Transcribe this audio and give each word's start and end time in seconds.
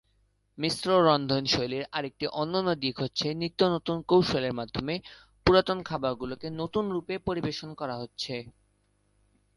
মিশ্র 0.57 0.87
রন্ধনশৈলীর 1.07 1.83
আরেকটি 1.91 2.25
অনন্য 2.33 2.69
দিক 2.75 2.95
হচ্ছে 2.99 3.27
নিত্য 3.33 3.61
নতুন 3.65 3.97
কৌশলের 4.01 4.53
মাধ্যমে 4.53 4.95
পুরাতন 5.45 5.79
খাবার 5.83 6.13
গুলোকে 6.15 6.47
নতুন 6.61 6.85
রূপে 6.91 7.15
পরিবেশন 7.19 7.69
করা 7.73 7.95
হচ্ছে। 7.97 8.35